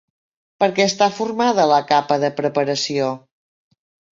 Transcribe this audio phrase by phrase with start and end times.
[0.63, 3.15] Per què està formada la capa de preparació?